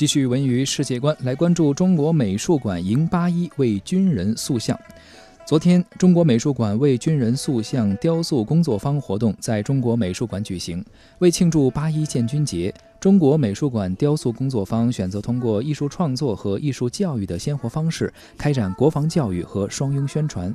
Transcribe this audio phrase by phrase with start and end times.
[0.00, 4.74] 继续文娱世界观，来关注中国美术馆迎八一为军人塑像。
[5.44, 10.82] 昨天，中国美术馆为军人塑像雕塑工作坊活动在中国美术馆举行。
[11.18, 20.54] 为庆祝八一建军节，中国美术馆雕塑工作坊选择通过艺术创作和艺术教育的鲜活方式，开展国防教育和双拥宣传。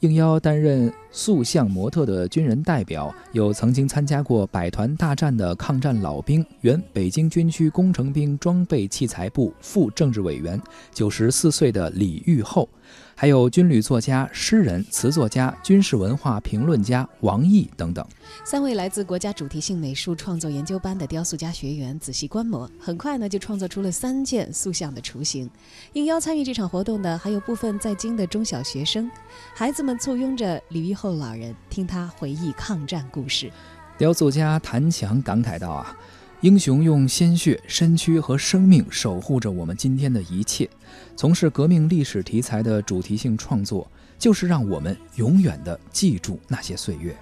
[0.00, 10.60] 应邀担任塑像模特的军人代表有曾经参加过百团大战的抗战老兵、原北京军区工程兵装备器材部副政治委员、
[10.92, 12.68] 九十四岁的李玉厚，
[13.16, 18.06] 还有军旅作家、诗人、词作家、军事文化评论家王毅等等。
[18.44, 25.48] 三位来自国家主题性美术创作研究班的雕塑家学员仔细观摩，很快呢就创作出了三件塑像的雏形。
[25.94, 29.10] 应邀参与这场活动的还有部分在京的中小学生，
[29.54, 29.86] 孩子。
[29.86, 33.48] 们簇拥着李玉厚老人，听他回忆抗战故事。
[33.96, 35.96] 雕塑家谭强感慨道：“啊，
[36.42, 40.68] 英雄用鲜血、身躯和生命守护着我们今天的一切。
[41.16, 47.16] 从事革命历史题材的主题性创作，就是让我们永远的记住那些岁月。”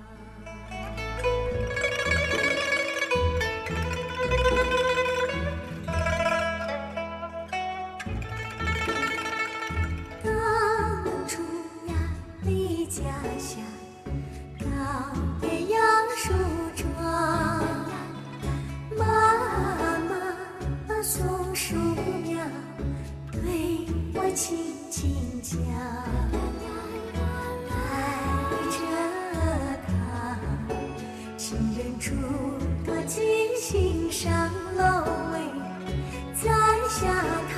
[21.55, 21.77] 树
[22.25, 22.45] 苗
[23.31, 23.41] 对
[24.13, 24.59] 我轻
[24.91, 25.57] 轻讲，
[27.71, 27.73] 带
[28.73, 28.77] 着
[29.87, 29.95] 它，
[31.37, 32.11] 亲人住
[32.85, 33.23] 多精
[33.57, 34.83] 心上楼
[35.33, 35.35] 喂，
[36.35, 36.51] 栽
[36.91, 37.01] 下
[37.49, 37.55] 它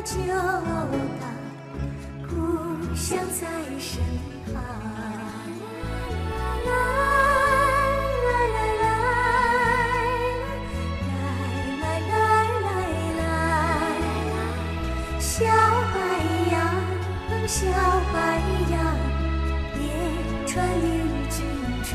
[0.00, 0.16] 就
[1.20, 1.22] 当
[2.26, 2.32] 故
[2.94, 3.46] 乡在
[3.78, 4.02] 身
[4.46, 4.93] 旁。
[17.46, 17.66] 小
[18.12, 18.40] 白
[18.70, 18.80] 杨，
[19.74, 19.78] 别
[20.46, 20.84] 穿绿
[21.28, 21.44] 军
[21.82, 21.92] 装，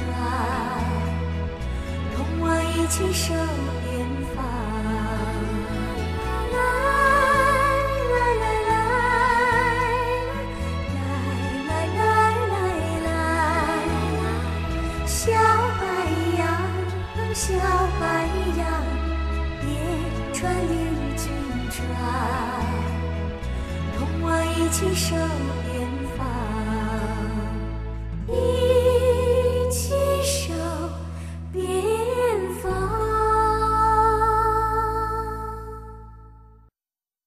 [2.16, 2.44] 同我
[2.76, 3.34] 一起守
[24.72, 25.49] 牵手。